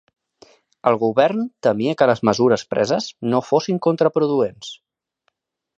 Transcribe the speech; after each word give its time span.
El 0.91 0.95
govern 1.03 1.43
temia 1.67 1.95
que 1.99 2.07
les 2.13 2.23
mesures 2.31 2.65
preses 2.73 3.11
no 3.35 3.45
fossin 3.53 3.83
contraproduents. 3.89 4.75